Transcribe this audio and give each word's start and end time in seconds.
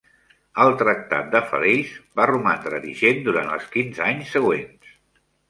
El 0.63 0.71
Tractat 0.77 1.27
de 1.35 1.41
Falaise 1.51 2.21
va 2.21 2.25
romandre 2.31 2.81
vigent 2.87 3.21
durant 3.29 3.53
els 3.59 3.69
quinze 3.77 4.05
anys 4.09 4.35
següents. 4.39 4.99